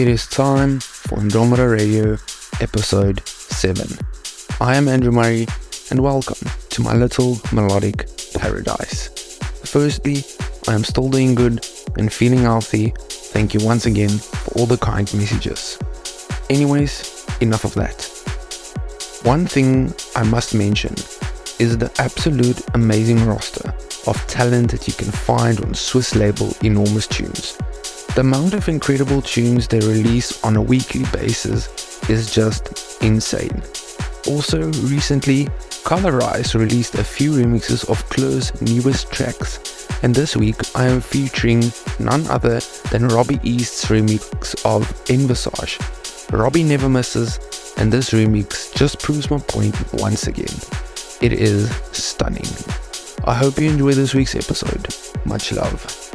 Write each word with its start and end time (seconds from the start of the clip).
It 0.00 0.08
is 0.08 0.26
time 0.26 0.80
for 0.80 1.18
Andromeda 1.18 1.68
Radio 1.68 2.16
episode 2.58 3.20
7. 3.28 3.86
I 4.58 4.74
am 4.74 4.88
Andrew 4.88 5.12
Murray 5.12 5.46
and 5.90 6.00
welcome 6.02 6.38
to 6.70 6.80
my 6.80 6.94
little 6.94 7.36
melodic 7.52 8.08
paradise. 8.32 9.08
Firstly, 9.62 10.24
I 10.66 10.74
am 10.74 10.84
still 10.84 11.10
doing 11.10 11.34
good 11.34 11.68
and 11.98 12.10
feeling 12.10 12.38
healthy. 12.38 12.94
Thank 12.96 13.52
you 13.52 13.60
once 13.62 13.84
again 13.84 14.08
for 14.08 14.58
all 14.58 14.64
the 14.64 14.78
kind 14.78 15.12
messages. 15.12 15.78
Anyways, 16.48 17.26
enough 17.42 17.66
of 17.66 17.74
that. 17.74 18.02
One 19.24 19.46
thing 19.46 19.92
I 20.16 20.22
must 20.22 20.54
mention 20.54 20.94
is 21.58 21.76
the 21.76 21.92
absolute 21.98 22.58
amazing 22.72 23.26
roster 23.26 23.68
of 24.06 24.16
talent 24.28 24.70
that 24.70 24.88
you 24.88 24.94
can 24.94 25.12
find 25.12 25.60
on 25.60 25.74
Swiss 25.74 26.14
label 26.14 26.56
Enormous 26.62 27.06
Tunes. 27.06 27.58
The 28.14 28.22
amount 28.22 28.54
of 28.54 28.68
incredible 28.68 29.22
tunes 29.22 29.68
they 29.68 29.78
release 29.78 30.42
on 30.42 30.56
a 30.56 30.62
weekly 30.62 31.04
basis 31.12 32.02
is 32.10 32.34
just 32.34 33.02
insane. 33.02 33.62
Also, 34.26 34.64
recently, 34.82 35.46
Colorize 35.84 36.54
released 36.54 36.96
a 36.96 37.04
few 37.04 37.30
remixes 37.30 37.88
of 37.88 38.06
Clue's 38.10 38.60
newest 38.60 39.10
tracks, 39.12 39.88
and 40.02 40.14
this 40.14 40.36
week 40.36 40.56
I 40.76 40.86
am 40.86 41.00
featuring 41.00 41.62
none 42.00 42.26
other 42.26 42.60
than 42.90 43.08
Robby 43.08 43.38
East's 43.44 43.86
remix 43.86 44.54
of 44.64 44.90
Envisage. 45.08 45.78
Robby 46.32 46.64
never 46.64 46.88
misses, 46.88 47.38
and 47.78 47.92
this 47.92 48.10
remix 48.10 48.74
just 48.74 49.00
proves 49.00 49.30
my 49.30 49.38
point 49.38 49.74
once 49.94 50.26
again. 50.26 50.54
It 51.22 51.32
is 51.32 51.70
stunning. 51.92 52.46
I 53.24 53.34
hope 53.34 53.58
you 53.58 53.70
enjoy 53.70 53.92
this 53.92 54.14
week's 54.14 54.34
episode. 54.34 54.86
Much 55.24 55.52
love. 55.52 56.10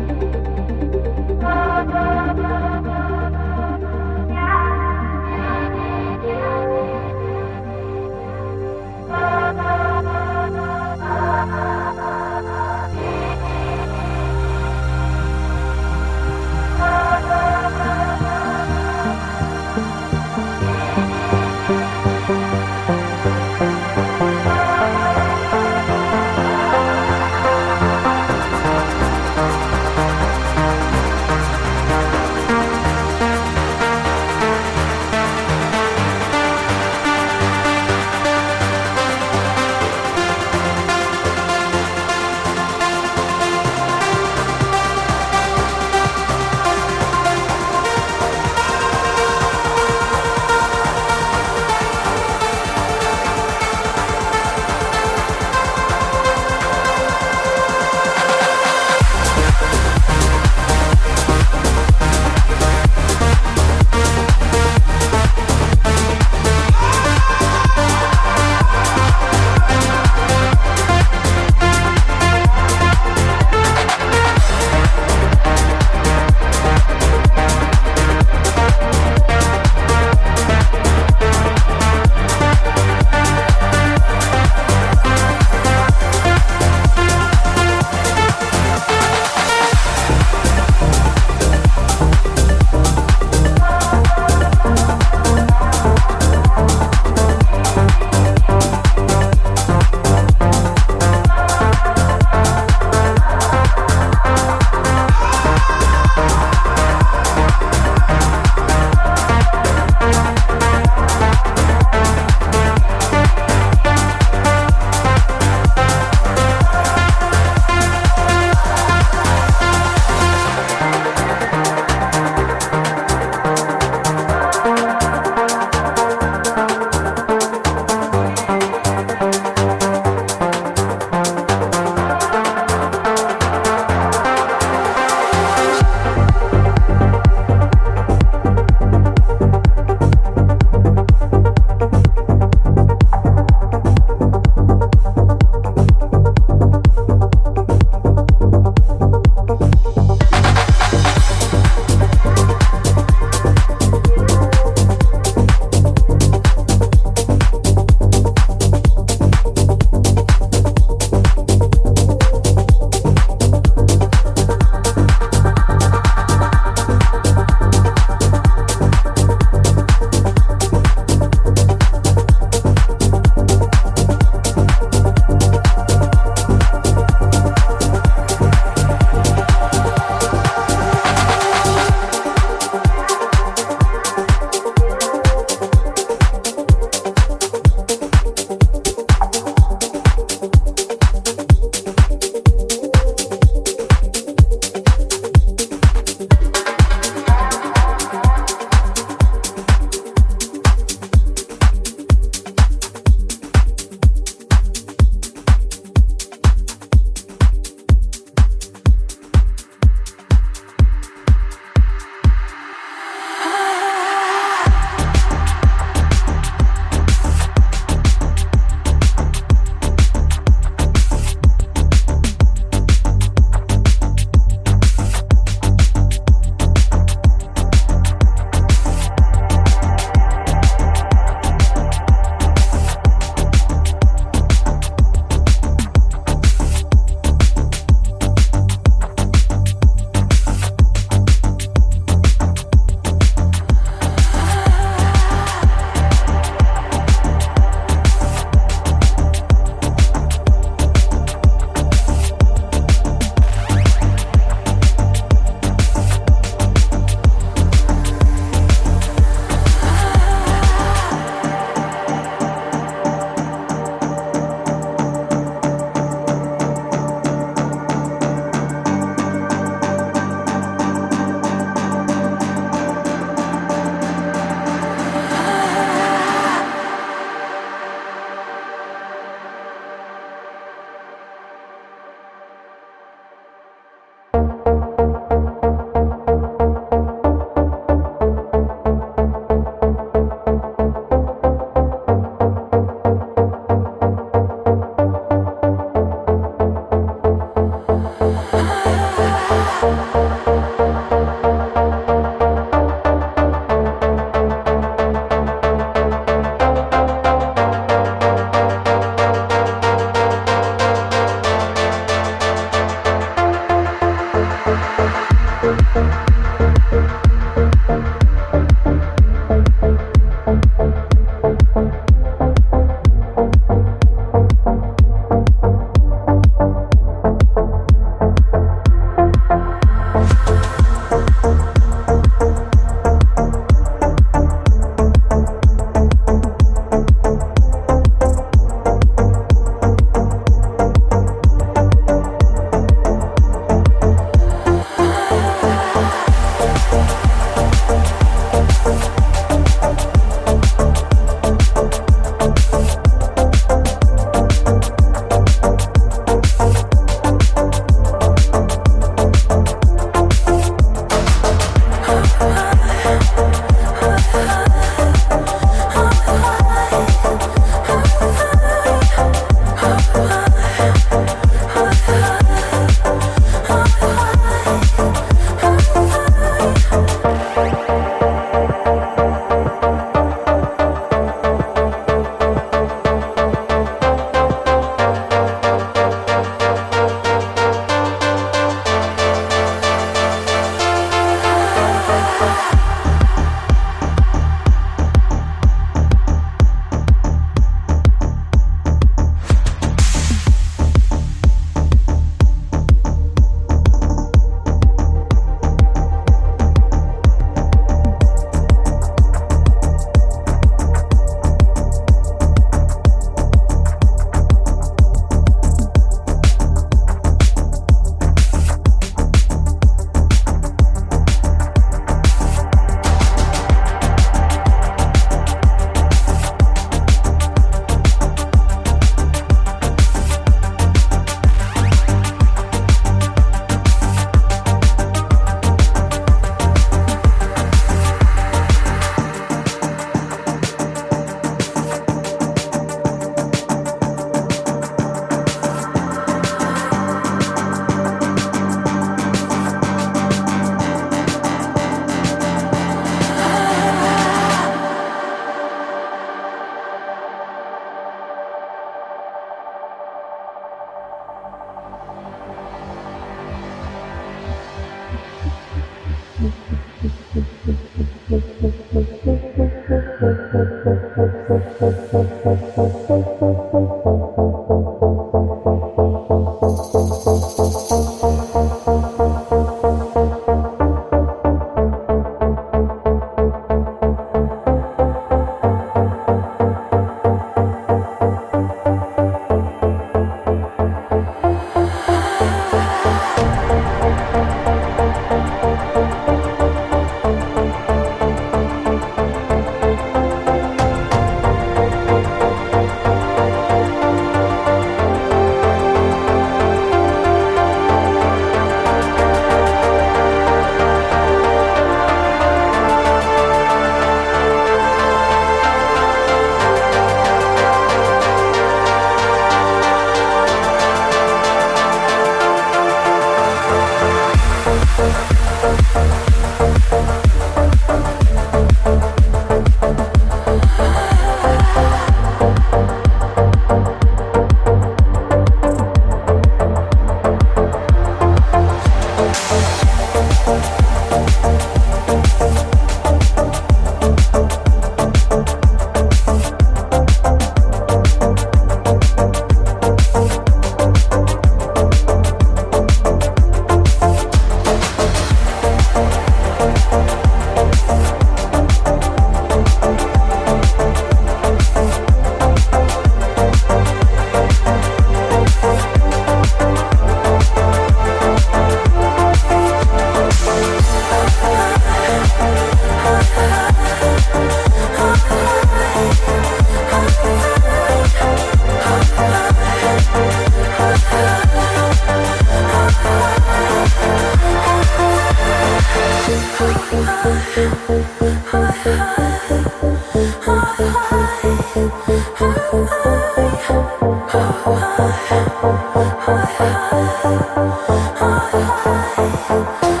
fire 598.91 600.00